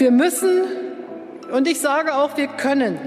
[0.00, 0.62] Wir müssen
[1.52, 2.98] und ich sage auch, wir können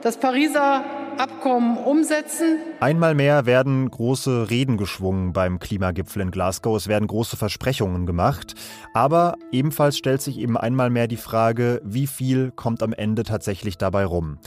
[0.00, 0.84] das Pariser
[1.18, 2.58] Abkommen umsetzen.
[2.78, 6.76] Einmal mehr werden große Reden geschwungen beim Klimagipfel in Glasgow.
[6.76, 8.54] Es werden große Versprechungen gemacht.
[8.94, 13.76] Aber ebenfalls stellt sich eben einmal mehr die Frage, wie viel kommt am Ende tatsächlich
[13.76, 14.38] dabei rum.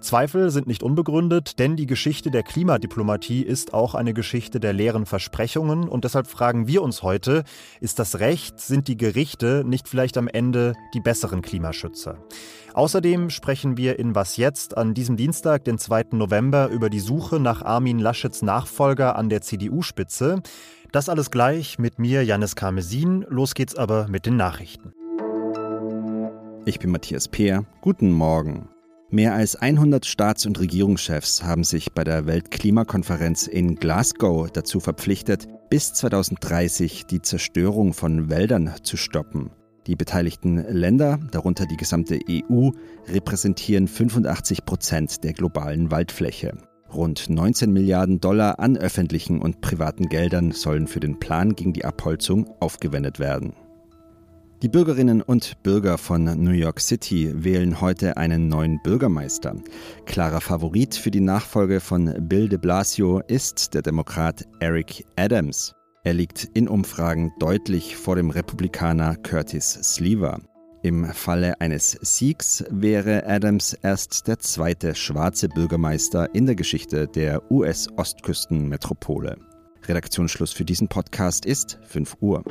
[0.00, 5.06] Zweifel sind nicht unbegründet, denn die Geschichte der Klimadiplomatie ist auch eine Geschichte der leeren
[5.06, 7.42] Versprechungen und deshalb fragen wir uns heute,
[7.80, 12.18] ist das Recht, sind die Gerichte nicht vielleicht am Ende die besseren Klimaschützer?
[12.74, 16.06] Außerdem sprechen wir in Was jetzt an diesem Dienstag, den 2.
[16.12, 20.42] November, über die Suche nach Armin Laschets Nachfolger an der CDU-Spitze.
[20.92, 23.26] Das alles gleich mit mir, Janis Karmesin.
[23.28, 24.92] Los geht's aber mit den Nachrichten.
[26.66, 27.64] Ich bin Matthias Peer.
[27.80, 28.68] Guten Morgen.
[29.10, 35.48] Mehr als 100 Staats- und Regierungschefs haben sich bei der Weltklimakonferenz in Glasgow dazu verpflichtet,
[35.70, 39.50] bis 2030 die Zerstörung von Wäldern zu stoppen.
[39.86, 42.68] Die beteiligten Länder, darunter die gesamte EU,
[43.06, 46.58] repräsentieren 85 Prozent der globalen Waldfläche.
[46.92, 51.86] Rund 19 Milliarden Dollar an öffentlichen und privaten Geldern sollen für den Plan gegen die
[51.86, 53.54] Abholzung aufgewendet werden.
[54.60, 59.54] Die Bürgerinnen und Bürger von New York City wählen heute einen neuen Bürgermeister.
[60.04, 65.74] Klarer Favorit für die Nachfolge von Bill de Blasio ist der Demokrat Eric Adams.
[66.02, 70.40] Er liegt in Umfragen deutlich vor dem Republikaner Curtis Sleever.
[70.82, 77.48] Im Falle eines Siegs wäre Adams erst der zweite schwarze Bürgermeister in der Geschichte der
[77.52, 79.36] US-Ostküstenmetropole.
[79.86, 82.42] Redaktionsschluss für diesen Podcast ist 5 Uhr.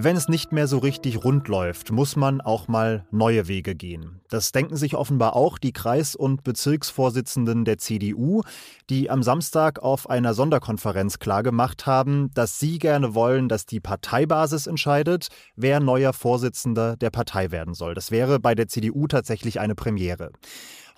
[0.00, 4.20] Wenn es nicht mehr so richtig rund läuft, muss man auch mal neue Wege gehen.
[4.28, 8.42] Das denken sich offenbar auch die Kreis- und Bezirksvorsitzenden der CDU,
[8.90, 14.68] die am Samstag auf einer Sonderkonferenz klargemacht haben, dass sie gerne wollen, dass die Parteibasis
[14.68, 17.94] entscheidet, wer neuer Vorsitzender der Partei werden soll.
[17.94, 20.30] Das wäre bei der CDU tatsächlich eine Premiere.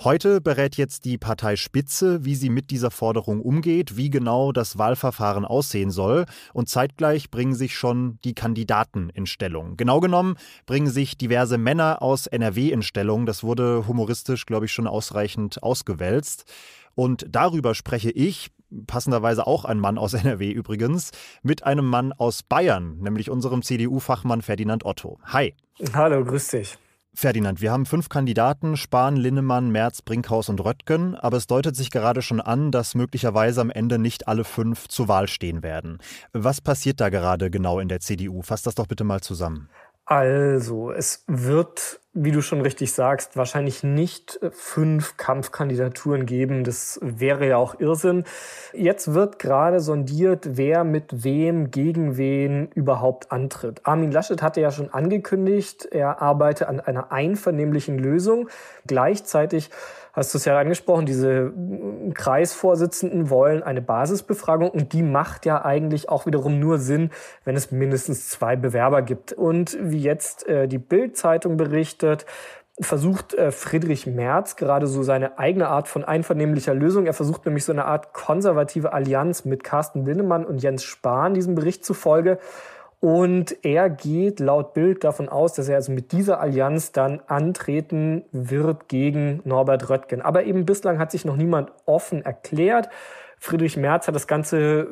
[0.02, 5.44] Heute berät jetzt die Parteispitze, wie sie mit dieser Forderung umgeht, wie genau das Wahlverfahren
[5.44, 6.24] aussehen soll.
[6.54, 9.76] Und zeitgleich bringen sich schon die Kandidaten in Stellung.
[9.76, 13.26] Genau genommen bringen sich diverse Männer aus NRW in Stellung.
[13.26, 16.46] Das wurde humoristisch, glaube ich, schon ausreichend ausgewälzt.
[16.94, 18.50] Und darüber spreche ich,
[18.86, 21.10] passenderweise auch ein Mann aus NRW übrigens,
[21.42, 25.18] mit einem Mann aus Bayern, nämlich unserem CDU-Fachmann Ferdinand Otto.
[25.24, 25.54] Hi.
[25.92, 26.78] Hallo, grüß dich.
[27.12, 31.90] Ferdinand, wir haben fünf Kandidaten, Spahn, Linnemann, Merz, Brinkhaus und Röttgen, aber es deutet sich
[31.90, 35.98] gerade schon an, dass möglicherweise am Ende nicht alle fünf zur Wahl stehen werden.
[36.32, 38.42] Was passiert da gerade genau in der CDU?
[38.42, 39.68] Fass das doch bitte mal zusammen.
[40.04, 46.64] Also, es wird, wie du schon richtig sagst, wahrscheinlich nicht äh, fünf Kampfkandidaturen geben.
[46.64, 48.24] Das wäre ja auch Irrsinn.
[48.72, 53.82] Jetzt wird gerade sondiert, wer mit wem gegen wen überhaupt antritt.
[53.84, 58.48] Armin Laschet hatte ja schon angekündigt, er arbeite an einer einvernehmlichen Lösung.
[58.86, 59.70] Gleichzeitig
[60.12, 61.52] hast du es ja angesprochen, diese
[62.14, 67.10] Kreisvorsitzenden wollen eine Basisbefragung und die macht ja eigentlich auch wiederum nur Sinn,
[67.44, 69.32] wenn es mindestens zwei Bewerber gibt.
[69.32, 71.99] Und wie jetzt äh, die Bild-Zeitung berichtet,
[72.80, 77.06] versucht äh, Friedrich Merz gerade so seine eigene Art von einvernehmlicher Lösung.
[77.06, 81.54] Er versucht nämlich so eine Art konservative Allianz mit Carsten Linnemann und Jens Spahn diesem
[81.54, 82.38] Bericht zufolge.
[83.00, 88.24] Und er geht laut Bild davon aus, dass er also mit dieser Allianz dann antreten
[88.30, 90.20] wird gegen Norbert Röttgen.
[90.20, 92.90] Aber eben bislang hat sich noch niemand offen erklärt.
[93.38, 94.88] Friedrich Merz hat das Ganze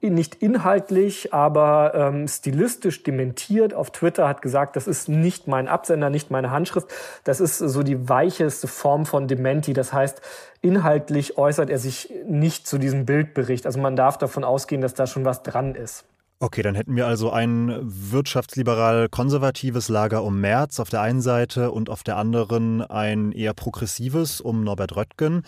[0.00, 3.74] nicht inhaltlich, aber ähm, stilistisch dementiert.
[3.74, 6.88] Auf Twitter hat gesagt, das ist nicht mein Absender, nicht meine Handschrift.
[7.24, 9.72] Das ist so die weicheste Form von Dementi.
[9.72, 10.20] Das heißt,
[10.62, 13.66] inhaltlich äußert er sich nicht zu diesem Bildbericht.
[13.66, 16.04] Also man darf davon ausgehen, dass da schon was dran ist.
[16.40, 21.90] Okay, dann hätten wir also ein wirtschaftsliberal-konservatives Lager um Merz auf der einen Seite und
[21.90, 25.42] auf der anderen ein eher progressives um Norbert Röttgen.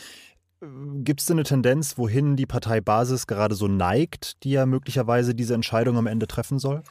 [0.61, 5.55] Gibt es denn eine Tendenz, wohin die Parteibasis gerade so neigt, die ja möglicherweise diese
[5.55, 6.83] Entscheidung am Ende treffen soll?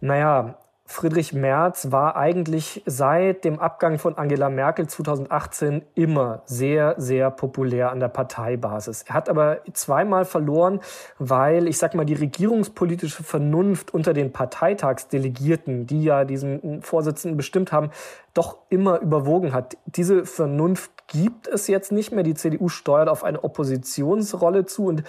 [0.00, 7.30] Naja, Friedrich Merz war eigentlich seit dem Abgang von Angela Merkel 2018 immer sehr, sehr
[7.30, 9.04] populär an der Parteibasis.
[9.06, 10.80] Er hat aber zweimal verloren,
[11.18, 17.72] weil, ich sag mal, die regierungspolitische Vernunft unter den Parteitagsdelegierten, die ja diesen Vorsitzenden bestimmt
[17.72, 17.90] haben,
[18.34, 19.76] doch immer überwogen hat.
[19.86, 22.24] Diese Vernunft gibt es jetzt nicht mehr.
[22.24, 25.04] Die CDU steuert auf eine Oppositionsrolle zu und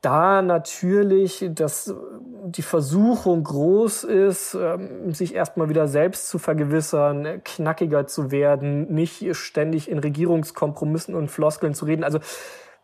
[0.00, 1.94] da natürlich dass
[2.44, 9.36] die Versuchung groß ist, ähm, sich erstmal wieder selbst zu vergewissern, knackiger zu werden, nicht
[9.36, 12.02] ständig in Regierungskompromissen und Floskeln zu reden.
[12.02, 12.18] Also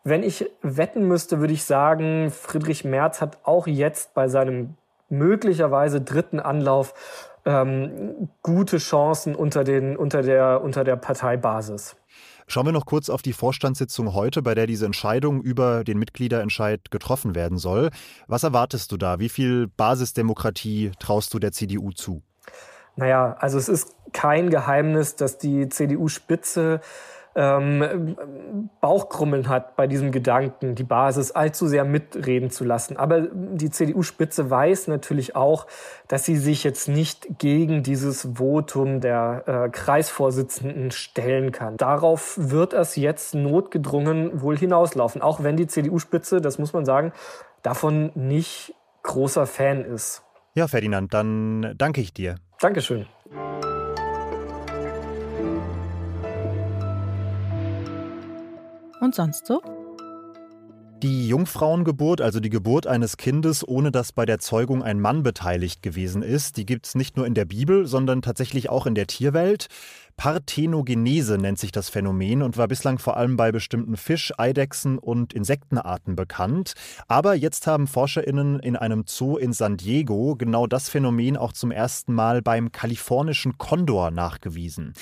[0.05, 4.75] wenn ich wetten müsste, würde ich sagen, Friedrich Merz hat auch jetzt bei seinem
[5.09, 6.93] möglicherweise dritten Anlauf
[7.45, 11.97] ähm, gute Chancen unter, den, unter, der, unter der Parteibasis.
[12.51, 16.89] Schauen wir noch kurz auf die Vorstandssitzung heute, bei der diese Entscheidung über den Mitgliederentscheid
[16.89, 17.91] getroffen werden soll.
[18.25, 19.19] Was erwartest du da?
[19.19, 22.23] Wie viel Basisdemokratie traust du der CDU zu?
[22.95, 26.81] Naja, also es ist kein Geheimnis, dass die CDU-Spitze
[27.39, 28.19] ähm,
[28.81, 32.97] Bauchkrummeln hat bei diesem Gedanken, die Basis allzu sehr mitreden zu lassen.
[32.97, 35.65] Aber die CDU-Spitze weiß natürlich auch,
[36.09, 41.77] dass sie sich jetzt nicht gegen dieses Votum der äh, Kreisvorsitzenden stellen kann.
[41.77, 47.13] Darauf wird es jetzt notgedrungen wohl hinauslaufen, auch wenn die CDU-Spitze, das muss man sagen,
[47.61, 50.23] davon nicht großer Fan ist.
[50.55, 52.35] Ja, Ferdinand, dann danke ich dir.
[52.59, 53.05] Dankeschön.
[58.99, 59.61] Und sonst so?
[61.01, 65.81] Die Jungfrauengeburt, also die Geburt eines Kindes, ohne dass bei der Zeugung ein Mann beteiligt
[65.81, 69.07] gewesen ist, die gibt es nicht nur in der Bibel, sondern tatsächlich auch in der
[69.07, 69.67] Tierwelt.
[70.19, 75.31] Parthenogenese nennt sich das Phänomen und war bislang vor allem bei bestimmten Fisch-, Eidechsen- und
[75.31, 76.73] Insektenarten bekannt.
[77.07, 81.71] Aber jetzt haben ForscherInnen in einem Zoo in San Diego genau das Phänomen auch zum
[81.71, 84.93] ersten Mal beim kalifornischen Kondor nachgewiesen.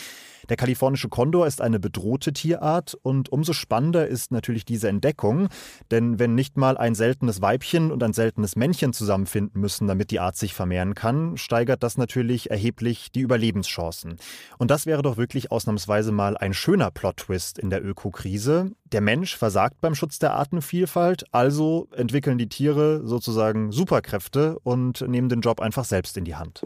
[0.49, 5.49] Der kalifornische Kondor ist eine bedrohte Tierart und umso spannender ist natürlich diese Entdeckung,
[5.91, 10.19] denn wenn nicht mal ein seltenes Weibchen und ein seltenes Männchen zusammenfinden müssen, damit die
[10.19, 14.17] Art sich vermehren kann, steigert das natürlich erheblich die Überlebenschancen.
[14.57, 18.71] Und das wäre doch wirklich ausnahmsweise mal ein schöner Plot-Twist in der Ökokrise.
[18.91, 25.29] Der Mensch versagt beim Schutz der Artenvielfalt, also entwickeln die Tiere sozusagen Superkräfte und nehmen
[25.29, 26.61] den Job einfach selbst in die Hand.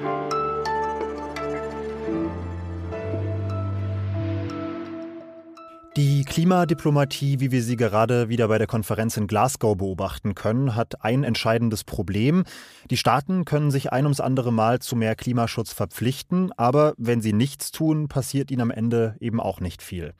[6.32, 11.26] Klimadiplomatie, wie wir sie gerade wieder bei der Konferenz in Glasgow beobachten können, hat ein
[11.26, 12.46] entscheidendes Problem.
[12.90, 17.34] Die Staaten können sich ein ums andere Mal zu mehr Klimaschutz verpflichten, aber wenn sie
[17.34, 20.14] nichts tun, passiert ihnen am Ende eben auch nicht viel.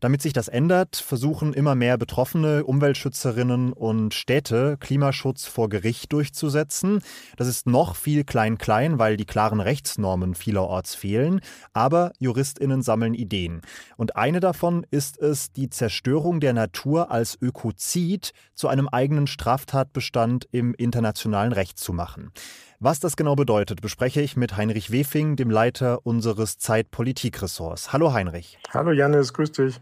[0.00, 7.00] Damit sich das ändert, versuchen immer mehr Betroffene, Umweltschützerinnen und Städte Klimaschutz vor Gericht durchzusetzen.
[7.36, 11.40] Das ist noch viel klein-klein, weil die klaren Rechtsnormen vielerorts fehlen.
[11.72, 13.62] Aber Juristinnen sammeln Ideen.
[13.96, 20.48] Und eine davon ist es, die Zerstörung der Natur als Ökozid zu einem eigenen Straftatbestand
[20.50, 22.32] im internationalen Recht zu machen.
[22.80, 27.92] Was das genau bedeutet, bespreche ich mit Heinrich Wefing, dem Leiter unseres Zeitpolitikressorts.
[27.92, 28.58] Hallo Heinrich.
[28.74, 29.80] Hallo Janis, grüß dich.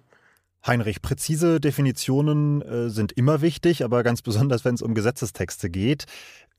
[0.66, 6.06] Heinrich, präzise Definitionen äh, sind immer wichtig, aber ganz besonders, wenn es um Gesetzestexte geht.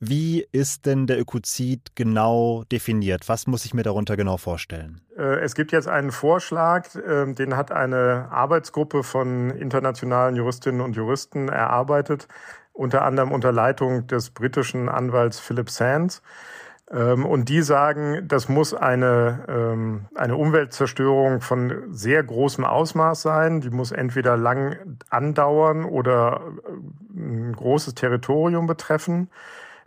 [0.00, 3.28] Wie ist denn der Ökozid genau definiert?
[3.28, 5.00] Was muss ich mir darunter genau vorstellen?
[5.16, 10.96] Äh, es gibt jetzt einen Vorschlag, ähm, den hat eine Arbeitsgruppe von internationalen Juristinnen und
[10.96, 12.28] Juristen erarbeitet
[12.74, 16.22] unter anderem unter Leitung des britischen Anwalts Philip Sands.
[16.90, 23.60] Ähm, und die sagen, das muss eine, ähm, eine Umweltzerstörung von sehr großem Ausmaß sein.
[23.60, 26.42] Die muss entweder lang andauern oder
[27.14, 29.30] äh, ein großes Territorium betreffen.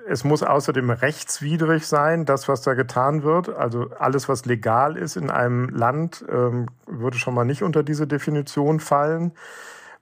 [0.10, 3.50] Es muss außerdem rechtswidrig sein, das, was da getan wird.
[3.50, 8.08] Also alles, was legal ist in einem Land, ähm, würde schon mal nicht unter diese
[8.08, 9.34] Definition fallen.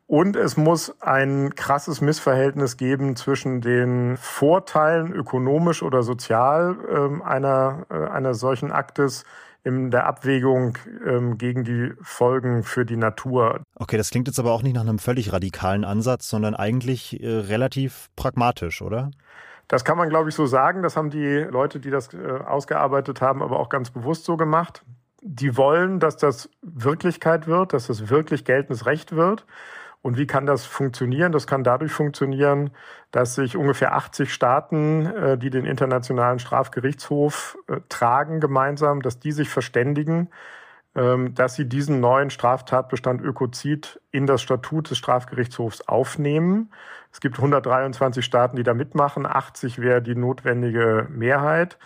[0.07, 7.87] Und es muss ein krasses Missverhältnis geben zwischen den Vorteilen ökonomisch oder sozial ähm, einer,
[7.89, 9.25] äh, einer solchen Aktes
[9.63, 13.61] in der Abwägung ähm, gegen die Folgen für die Natur.
[13.73, 17.27] Okay, das klingt jetzt aber auch nicht nach einem völlig radikalen Ansatz, sondern eigentlich äh,
[17.27, 19.09] relativ pragmatisch, oder?
[19.67, 20.83] Das kann man, glaube ich, so sagen.
[20.83, 24.83] Das haben die Leute, die das äh, ausgearbeitet haben, aber auch ganz bewusst so gemacht.
[25.23, 29.47] Die wollen, dass das Wirklichkeit wird, dass das wirklich geltendes Recht wird.
[30.05, 31.31] Und wie kann das funktionieren?
[31.31, 32.69] Das kann dadurch funktionieren,
[33.09, 39.31] dass sich ungefähr 80 Staaten, äh, die den Internationalen Strafgerichtshof äh, tragen gemeinsam, dass die
[39.31, 40.29] sich verständigen,
[40.93, 46.71] ähm, dass sie diesen neuen Straftatbestand Ökozid in das Statut des Strafgerichtshofs aufnehmen.
[47.11, 49.25] Es gibt 123 Staaten, die da mitmachen.
[49.25, 51.79] 80 wäre die notwendige Mehrheit.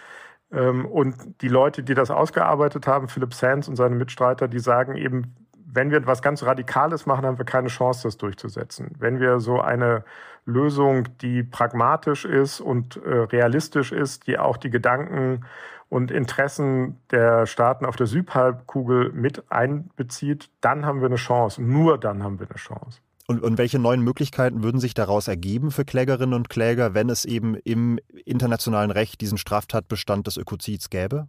[0.52, 4.98] Ähm, und die Leute, die das ausgearbeitet haben, Philip Sands und seine Mitstreiter, die sagen
[4.98, 5.36] eben,
[5.72, 8.92] wenn wir etwas ganz Radikales machen, haben wir keine Chance, das durchzusetzen.
[9.00, 10.04] Wenn wir so eine
[10.46, 15.46] Lösung, die pragmatisch ist und äh, realistisch ist, die auch die Gedanken
[15.90, 21.62] und Interessen der Staaten auf der Südhalbkugel mit einbezieht, dann haben wir eine Chance.
[21.62, 23.00] Nur dann haben wir eine Chance.
[23.28, 27.26] Und, und welche neuen Möglichkeiten würden sich daraus ergeben für Klägerinnen und Kläger, wenn es
[27.26, 31.28] eben im internationalen Recht diesen Straftatbestand des Ökozids gäbe?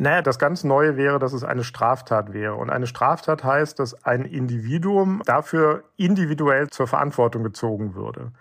[0.00, 2.54] Naja, das ganz Neue wäre, dass es eine Straftat wäre.
[2.54, 8.32] Und eine Straftat heißt, dass ein Individuum dafür individuell zur Verantwortung gezogen würde.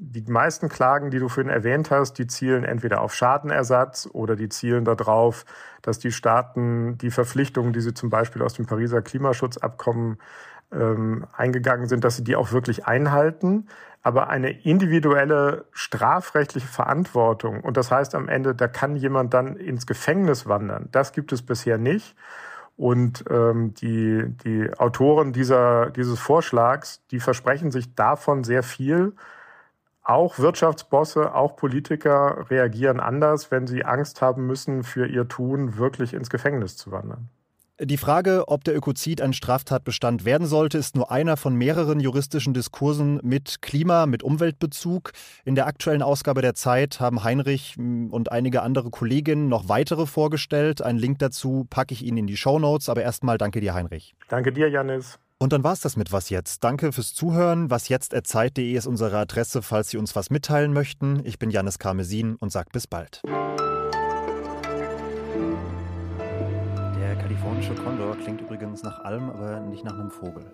[0.00, 4.48] Die meisten Klagen, die du vorhin erwähnt hast, die zielen entweder auf Schadenersatz oder die
[4.48, 5.44] zielen darauf,
[5.82, 10.18] dass die Staaten die Verpflichtungen, die sie zum Beispiel aus dem Pariser Klimaschutzabkommen
[10.72, 13.66] ähm, eingegangen sind, dass sie die auch wirklich einhalten.
[14.02, 19.86] Aber eine individuelle strafrechtliche Verantwortung, und das heißt am Ende, da kann jemand dann ins
[19.86, 22.14] Gefängnis wandern, das gibt es bisher nicht.
[22.76, 29.14] Und ähm, die, die Autoren dieser, dieses Vorschlags, die versprechen sich davon sehr viel.
[30.02, 36.12] Auch Wirtschaftsbosse, auch Politiker reagieren anders, wenn sie Angst haben müssen, für ihr Tun wirklich
[36.12, 37.30] ins Gefängnis zu wandern.
[37.80, 42.54] Die Frage, ob der Ökozid ein Straftatbestand werden sollte, ist nur einer von mehreren juristischen
[42.54, 45.10] Diskursen mit Klima, mit Umweltbezug.
[45.44, 50.82] In der aktuellen Ausgabe der Zeit haben Heinrich und einige andere Kolleginnen noch weitere vorgestellt.
[50.82, 52.88] Einen Link dazu packe ich Ihnen in die Show Notes.
[52.88, 54.14] Aber erstmal danke dir, Heinrich.
[54.28, 55.18] Danke dir, Janis.
[55.38, 56.62] Und dann war es das mit Was Jetzt.
[56.62, 57.70] Danke fürs Zuhören.
[57.70, 61.22] wasjetzt.zeit.de ist unsere Adresse, falls Sie uns was mitteilen möchten.
[61.24, 63.20] Ich bin Janis Karmesin und sage bis bald.
[67.34, 70.52] kalifornische Kondor klingt übrigens nach allem, aber nicht nach einem Vogel.